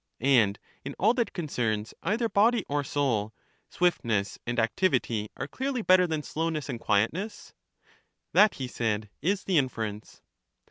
[0.19, 3.35] And in all that concerns either body or soul,
[3.69, 7.53] swift ness and activity are clearly better than slowness and quietness?
[7.87, 7.89] ^
[8.33, 10.23] That, he said, is the inference.